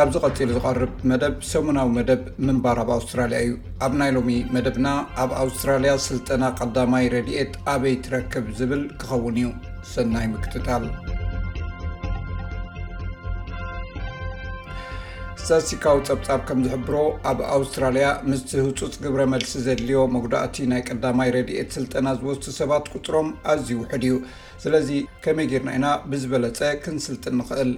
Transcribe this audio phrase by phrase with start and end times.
[0.00, 3.50] ካብ ዚ ቀፂል ዝቐርብ መደብ ሰሙናዊ መደብ ምንባር ኣብ ኣውስትራሊያ እዩ
[3.86, 4.86] ኣብ ናይ ሎሚ መደብና
[5.22, 9.50] ኣብ ኣውስትራልያ ስልጠና ቀዳማይ ረድኤት ኣበይ ትረክብ ዝብል ክኸውን እዩ
[9.90, 10.84] ሰናይ ምክትታል
[15.48, 16.96] ሳሲካዊ ፀብፃብ ከም ዝሕብሮ
[17.34, 23.28] ኣብ ኣውስትራልያ ምስቲ ህፁፅ ግብረ መልሲ ዘድልዮ መጉዳእቲ ናይ ቀዳማይ ረድኤት ስልጠና ዝወቱ ሰባት ቅፅሮም
[23.54, 24.16] ኣዝዩውሑድ እዩ
[24.66, 24.88] ስለዚ
[25.26, 27.72] ከመይ ጌርና ኢና ብዝበለፀ ክንስልጥ ንኽእል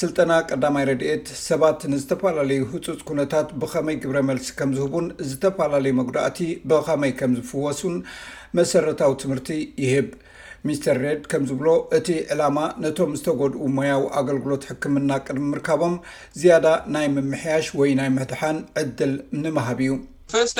[0.00, 6.38] ስልጠና ቀዳማይ ረድኤት ሰባት ንዝተፈላለዩ ህፁፅ ኩነታት ብኸመይ ግብረ መልሲ ከም ዝህቡን ዝተፈላለዩ መጉዳእቲ
[6.70, 7.96] ብከመይ ከም ዝፍወሱን
[8.58, 10.08] መሰረታዊ ትምህርቲ ይህብ
[10.68, 11.66] ሚስተር ሬድ ከምዝብሎ
[11.98, 15.94] እቲ ዕላማ ነቶም ዝተጎድኡ ሙያዊ ኣገልግሎት ሕክምና ቅድሚ ምርካቦም
[16.42, 20.54] ዝያዳ ናይ ምምሕያሽ ወይ ናይ መህድሓን ዕድል ንምሃብ እዩፈስ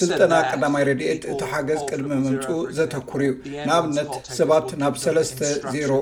[0.00, 2.46] ስልጠና ቀዳማይ ረድኤት እቲ ሓገዝ ቅድሚ ምንፁ
[2.76, 3.34] ዘተኩር እዩ
[3.68, 5.40] ንኣብነት ሰባት ናብ ሰለስተ
[5.74, 5.92] 0ሮ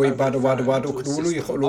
[0.00, 1.62] ወይ ባዶ ባዶ ባዶ ክድውሉ ይኽእሉ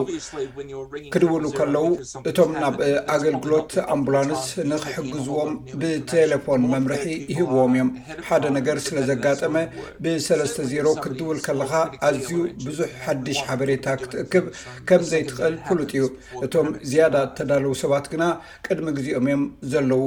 [1.15, 1.85] ክድውሉ ከለው
[2.29, 2.77] እቶም ናብ
[3.15, 5.51] ኣገልግሎት ኣምቡላንስ ንክሕግዝዎም
[5.83, 7.89] ብቴሌፎን መምርሒ ይህብዎም እዮም
[8.29, 9.55] ሓደ ነገር ስለ ዘጋጠመ
[10.03, 11.73] ብሰስ0ሮ ክትድውል ከለካ
[12.09, 14.45] ኣዝዩ ብዙሕ ሓዱሽ ሓበሬታ ክትእክብ
[14.91, 16.05] ከምዘይ ትክእል ፍሉጥ እዩ
[16.45, 18.23] እቶም ዝያዳ ተዳለው ሰባት ግና
[18.67, 20.03] ቅድ ግዩ እኦም እዮም ዘለው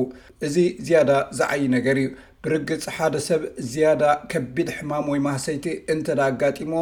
[0.47, 0.55] እዚ
[0.87, 2.09] ዝያዳ ዝዓይ ነገር እዩ
[2.45, 4.03] ብርግፅ ሓደ ሰብ ዝያዳ
[4.33, 6.75] ከቢድ ሕማም ወይ ማእሰይቲ እንተዳ ኣጋጢሞ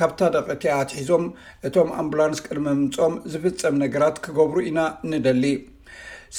[0.00, 1.24] ካብታ ደቂ ቲያ ትሒዞም
[1.68, 4.80] እቶም ኣምቡላንስ ቅድሚ ምምፆኦም ዝፍፀም ነገራት ክገብሩ ኢና
[5.12, 5.44] ንደሊ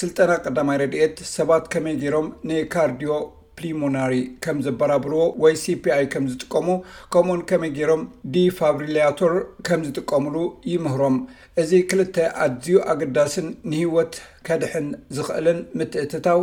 [0.00, 3.10] ስልጠና ቀዳማይ ረድኤት ሰባት ከመይ ገይሮም ና ካርዲዮ
[3.58, 4.14] ፕሊሞናሪ
[4.44, 6.68] ከም ዘበራብርዎ ወይ ሲፒኣሪ ከም ዝጥቀሙ
[7.14, 8.02] ከምኡውን ከመይ ገይሮም
[8.34, 9.34] ዲ ፋብሪለቶር
[9.66, 10.36] ከም ዝጥቀምሉ
[10.72, 11.16] ይምህሮም
[11.62, 14.14] እዚ ክልተ ኣዝዩ ኣገዳስን ንሂወት
[14.46, 14.86] ከድሕን
[15.16, 16.40] ዝኽእልን ምትእትታው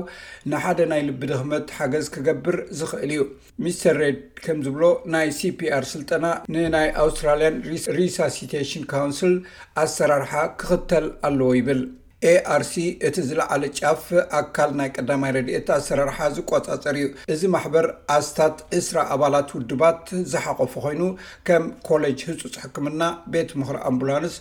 [0.52, 3.24] ንሓደ ናይ ልቢ ድክመት ሓገዝ ክገብር ዝክእል እዩ
[3.66, 4.84] ሚስተር ሬድ ከም ዝብሎ
[5.16, 6.26] ናይ ሲፒኣር ስልጠና
[6.56, 7.58] ንናይ ኣውስትራልያን
[8.00, 9.36] ሪሳሲተሽን ካውንስል
[9.86, 11.82] ኣሰራርሓ ክክተል ኣለዎ ይብል
[12.28, 12.74] ኤአርሲ
[13.08, 14.02] እቲ ዝለዓለ ጫፍ
[14.40, 17.86] ኣካል ናይ ቀዳማይ ረድኤት ኣሰራርሓ ዝቈጻፀር እዩ እዚ ማሕበር
[18.16, 21.02] ኣስታት እስራ ኣባላት ውድባት ዝሓቆፉ ኮይኑ
[21.50, 23.02] ከም ኮሌጅ ህጹፅ ሕክምና
[23.36, 24.36] ቤት ምክሪ ኣምቡላንስ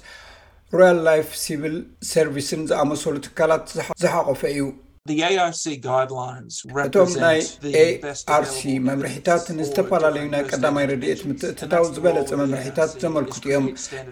[0.79, 1.77] ሮያል ላይፍ ሲቪል
[2.13, 3.65] ሰርቪስን ዝኣመሰሉ ትካላት
[4.03, 4.63] ዝሓቆፈ እዩ
[6.85, 7.39] እቶም ናይ
[8.11, 13.67] ኤአርሲ መምርሒታት ንዝተፈላለዩ ናይ ቀዳማይ ረድኤት ምትእትታው ዝበለፀ መምርሒታት ዘመልክጡ እዮም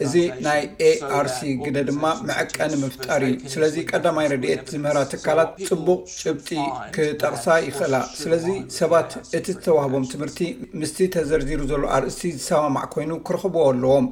[0.04, 0.14] እዚ
[0.46, 6.50] ናይ ኤአርሲ ግደ ድማ መዕቀኒምፍጣር እዩ ስለዚ ቀዳማይ ረድኤት ዝምህራ ትካላት ፅቡቅ ጭብጢ
[6.96, 8.46] ክጠቕሳ ይኽእላ ስለዚ
[8.78, 10.40] ሰባት እቲ ዝተዋህቦም ትምህርቲ
[10.82, 14.06] ምስቲ ተዘርዚሩ ዘሎ ኣርእስቲ ዝሰማማዕ ኮይኑ ክርኽብዎ ኣለዎም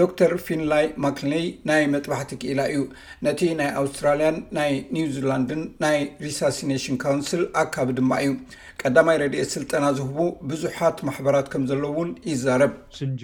[0.00, 2.80] ዶክተር ፊንላይ ማክይ ናይ መጥባሕቲ ክኢላ እዩ
[3.26, 8.32] ነቲ ናይ ኣውስትራልያን ናይ ኒውዚላንድን ናይ ሪሳሲኔሽን ካውንስል ኣካቢ ድማ እዩ
[8.82, 10.18] ቀዳማይ ረድኤ ስልጠና ዝህቡ
[10.50, 13.18] ብዙሓት ማሕበራት ከም ዘለውን ይዛረብብቁፅሪ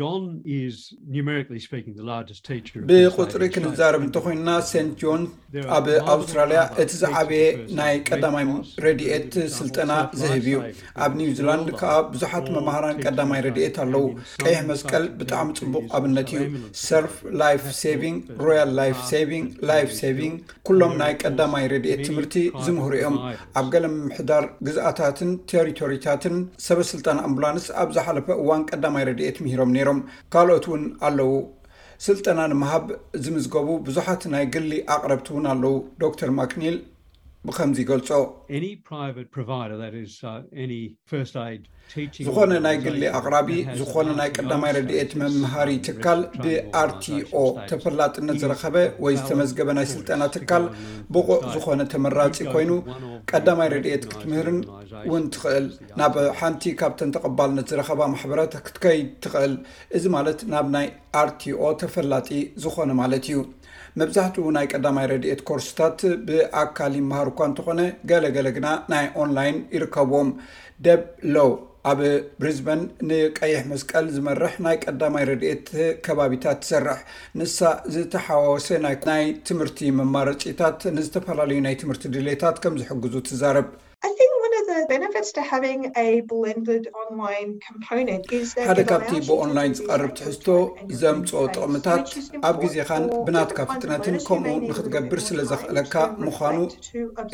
[3.57, 5.25] ክንዛረብ እንተኮይንና ሴንት ጆን
[5.77, 7.43] ኣብ ኣውስትራልያ እቲ ዝዓበየ
[7.79, 8.45] ናይ ቀዳማይ
[8.85, 10.59] ረድኤት ስልጠና ዝህብ እዩ
[11.05, 14.05] ኣብ ኒውዚላንድ ከዓ ብዙሓት መማህራን ቀዳማይ ረድኤት ኣለው
[14.45, 16.45] ቀይሕ መስቀል ብጣዕሚ ፅቡቅ ኣብነት እዩ
[16.85, 18.83] ሰርፍ ላፍ ሰቪንግ ሮያል ላ
[19.43, 20.37] ንግ ላፍ ሰቪንግ
[20.69, 22.37] ኩሎም ናይ ቀዳማይ ረድኤት ትምህርቲ
[22.67, 23.17] ዝምህሩ ኦም
[23.61, 26.37] ኣብ ገለ ምምሕዳር ግዝኣታትን ቴሪቶሪታትን
[26.69, 30.01] ሰበስልጠና እምቡላንስ ኣብ ዝሓለፈ እዋን ቀዳማይ ረድኤት ምሂሮም ነይሮም
[30.35, 31.33] ካልኦት እውን ኣለው
[32.05, 32.85] ስልጠና ንምሃብ
[33.25, 36.77] ዝምዝገቡ ብዙሓት ናይ ግሊ ኣቕረብቲ ውን ኣለው ዶክተር ማክኒል
[37.49, 38.09] ብከምዚ ገልፆ
[42.25, 43.49] ዝኾነ ናይ ግሊ ኣቅራቢ
[43.79, 47.37] ዝኾነ ናይ ቀዳማይ ረድኤት መምሃሪ ትካል ብአርቲኦ
[47.71, 50.65] ተፈላጥነት ዝረኸበ ወይ ዝተመዝገበ ናይ ስልጠና ትካል
[51.17, 52.71] ብቑዕ ዝኾነ ተመራፂ ኮይኑ
[53.33, 54.61] ቀዳማይ ረድኤት ክትምህርን
[55.09, 55.67] እውን ትኽእል
[56.01, 59.55] ናብ ሓንቲ ካብተን ተቐባልነት ዝረኸባ ማሕበረት ክትከይድ ትኽእል
[59.99, 60.89] እዚ ማለት ናብ ናይ
[61.23, 62.31] አርቲኦ ተፈላጢ
[62.65, 63.39] ዝኾነ ማለት እዩ
[64.01, 67.81] መብዛሕትኡ ናይ ቀዳማይ ረድኤት ኮርስታት ብኣካሊ ምሃርእኳ እንተኾነ
[68.11, 70.31] ገለገለ ግና ናይ ኦንላይን ይርከብዎም
[70.87, 71.03] ደብ
[71.35, 71.45] ሎ
[71.91, 72.01] ኣብ
[72.41, 75.69] ብሪዝበን ንቀይሕ መስቀል ዝመርሕ ናይ ቀዳማይ ረድኤት
[76.07, 77.01] ከባቢታት ትሰራሕ
[77.41, 77.59] ንሳ
[77.95, 78.69] ዝተሓዋወሰ
[79.11, 83.69] ናይ ትምህርቲ መማረፂታት ንዝተፈላለዩ ናይ ትምህርቲ ድሌታት ከም ዝሕግዙ ትዛረብ
[88.69, 90.49] ሓደ ካብቲ ብኦንላይን ዝቀርብ ትሕዝቶ
[91.01, 92.05] ዘምፅኦ ጥቕምታት
[92.49, 95.95] ኣብ ግዜኻን ብናትካ ፍጥነትን ከምኡ ንክትገብር ስለ ዘኽእለካ
[96.27, 96.59] ምኳኑ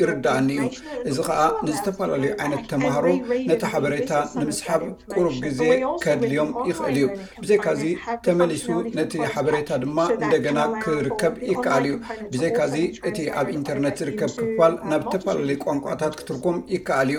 [0.01, 0.65] ይርዳኣኒ እዩ
[1.11, 3.05] እዚ ከዓ ንዝተፈላለዩ ዓይነት ተምሃሩ
[3.51, 5.61] ነቲ ሓበሬታ ንምስሓብ ቅሩብ ግዜ
[6.05, 7.11] ከድልዮም ይኽእል እዩ
[7.43, 7.83] ብዘይካዚ
[8.27, 8.65] ተመሊሱ
[8.99, 11.93] ነቲ ሓበሬታ ድማ እንደገና ክርከብ uh, ይከኣል እዩ
[12.33, 12.75] ብዘካዚ
[13.11, 17.17] እቲ ኣብ ኢንተርነት ዝርከብ ክፋል ናብ ዝተፈላለዩ ቋንቋታት ክትርኩም ይከኣል እዩ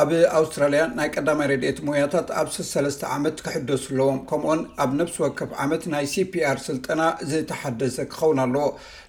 [0.00, 5.84] ኣብ ኣውስትራልያ ናይ ቀዳማይ ረድኤት ሙያታት ኣብ ስሰለስተ ዓመት ክሕደሱኣለዎም ከምኡኡን ኣብ ነብሲ ወከፍ ዓመት
[5.94, 7.00] ናይ ሲፒኣር ስልጠና
[7.32, 8.64] ዝተሓደሰ ክኸውን ኣለዎ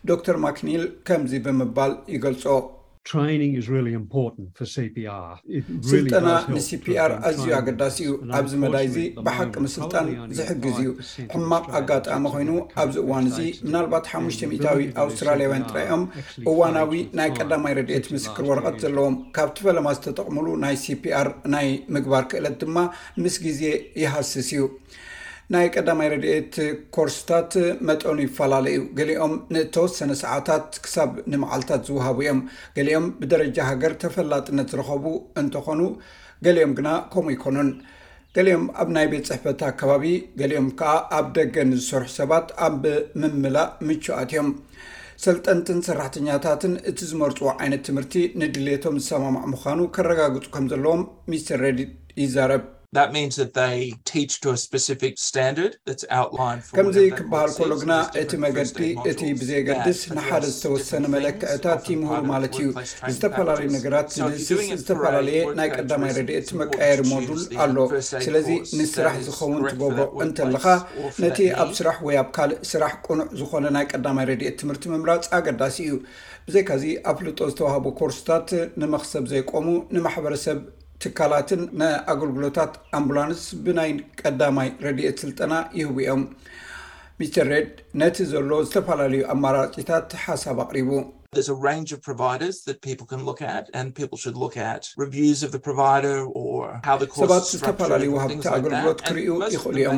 [0.09, 2.45] ዶተር ማክኒል ከምዚ ብምባል ይገልፆ
[5.91, 8.97] ስልጠና ንሲፒኣር ኣዝዩ ኣገዳሲ እዩ ኣብዚ መላይ እዚ
[9.27, 10.07] ብሓቂ ሚ ስልጣን
[10.37, 10.89] ዝሕግዝ እዩ
[11.33, 12.51] ሕማቅ ኣጋጣሚ ኮይኑ
[12.83, 16.03] ኣብዚ እዋን እዚ ምናልባት ሓሙሽ ሚታዊ ኣውስትራልያውያን ጥራዮም
[16.51, 22.57] እዋናዊ ናይ ቀዳማይ ረድኤት ምስክር ወረቐት ዘለዎም ካብቲ ፈለማ ዝተጠቕምሉ ናይ ሲፒኣር ናይ ምግባር ክእለት
[22.63, 22.77] ድማ
[23.25, 23.63] ምስ ግዜ
[24.03, 24.61] ይሃስስ እዩ
[25.53, 26.55] ናይ ቀዳማይ ረድኤት
[26.95, 27.53] ኮርስታት
[27.87, 32.41] መጠኑ ይፈላለ ዩ ገሊኦም ንተወሰነ ሰዓታት ክሳብ ንመዓልትታት ዝውሃቡ እዮም
[32.75, 35.05] ገሊኦም ብደረጃ ሃገር ተፈላጥነት ዝረከቡ
[35.43, 35.81] እንተኾኑ
[36.47, 37.69] ገሊኦም ግና ከምኡ ኣይኮኑን
[38.37, 40.05] ገሊኦም ኣብ ናይ ቤት ፅሕፈታ ከባቢ
[40.41, 44.51] ገሊኦም ከዓ ኣብ ደገ ንዝሰርሑ ሰባት ኣብምምላእ ምቹኣት እዮም
[45.27, 51.01] ሰልጠንትን ሰራሕተኛታትን እቲ ዝመርፅዎ ዓይነት ትምህርቲ ንድሌቶም ዝሰማምዕ ምዃኑ ክረጋግፁ ከም ዘለዎም
[51.31, 51.93] ሚስተር ረዲት
[52.25, 52.63] ይዛረብ
[52.97, 53.65] ከምዚ
[57.17, 58.77] ክበሃል ከሎ ግና እቲ መገዲ
[59.11, 62.69] እቲ ብዘየገድስ ንሓደ ዝተወሰነ መለክዕታት ይምህሉ ማለት እዩ
[63.15, 64.47] ዝተፈላለዩ ነገራት ንስ
[64.81, 67.77] ዝተፈላለየ ናይ ቀዳማይ ረድኤት መቀየር ሞድል ኣሎ
[68.25, 68.49] ስለዚ
[68.79, 70.65] ንስራሕ ዝኸውን ትገሩ እንተለካ
[71.25, 75.77] ነቲ ኣብ ስራሕ ወይ ኣብ ካልእ ስራሕ ቁኑዕ ዝኮነ ናይ ቀዳማይ ረድኤት ትምህርቲ ምምራፅ ኣገዳሲ
[75.85, 75.93] እዩ
[76.49, 78.49] ብዘካዚ ኣብ ፍልጦ ዝተዋሃቦ ኮርስታት
[78.81, 80.57] ንመክሰብ ዘይቆሙ ንማሕበረሰብ
[81.03, 83.91] ትካላትን ንኣገልግሎታት ኣምቡላንስ ብናይ
[84.21, 86.23] ቀዳማይ ረድኤት ስልጠና ይህቡ እዮም
[87.19, 90.89] ሚስተር ሬድ ነቲ ዘሎ ዝተፈላለዩ ኣማራጺታት ሓሳብ ኣቅሪቡ
[91.47, 91.89] ሰባት
[97.49, 99.97] ዝተፈላለዩ ውሃብቲ ኣገልግሎት ክርዩ ይኽእሉ እዮም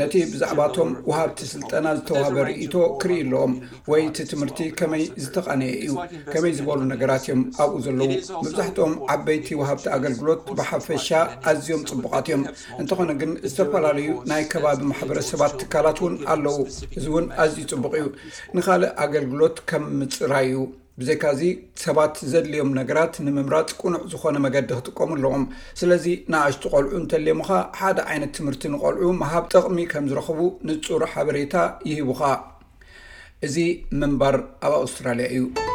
[0.00, 3.54] ነቲ ብዛዕባቶም ወሃብቲ ስልጠና ዝተዋህበ ርእቶ ክርኢ ኣለዎም
[3.90, 5.94] ወይ ቲ ትምህርቲ ከመይ ዝተቐነየ እዩ
[6.32, 8.10] ከመይ ዝበሉ ነገራት እዮም ኣብኡ ዘለዉ
[8.46, 11.08] መብዛሕትኦም ዓበይቲ ወሃብቲ ኣገልግሎት ብሓፈሻ
[11.52, 12.42] ኣዝዮም ፅቡቃት እዮም
[12.80, 16.58] እንተኾነ ግን ዝተፈላለዩ ናይ ከባቢ ማሕበረሰባት ትካላት እውን ኣለው
[16.98, 18.06] እዚ ውን ኣዝዩ ፅቡቅ እዩ
[18.58, 20.58] ንካልእ ኣገልግሎት ከም ምፅራይ እዩ
[21.00, 21.42] ብዘይካ እዚ
[21.82, 25.44] ሰባት ዘድልዮም ነገራት ንምምራፅ ቅኑዕ ዝኾነ መገዲ ክጥቀሙ ኣለኹም
[25.80, 27.50] ስለዚ ንኣሽቲ ቆልዑ እንተልምካ
[27.80, 31.54] ሓደ ዓይነት ትምህርቲ ንቆልዑ መሃብ ጠቕሚ ከምዝረኽቡ ንፁር ሓበሬታ
[31.92, 32.22] ይሂቡኻ
[33.48, 33.56] እዚ
[34.02, 34.38] ምንባር
[34.68, 35.74] ኣብ ኣውስትራልያ እዩ